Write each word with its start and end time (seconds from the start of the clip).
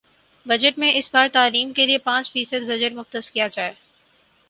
budget 0.45 0.79
میں 0.79 0.91
اس 0.93 1.09
بار 1.13 1.27
تعلیم 1.33 1.73
کے 1.73 1.85
لیے 1.85 1.97
پانچ 1.97 2.31
فیصد 2.31 2.67
بجٹ 2.67 2.93
مختص 2.93 3.31
کیا 3.31 3.47
جائے 3.47 3.73